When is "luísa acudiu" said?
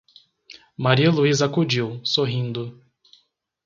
1.11-2.01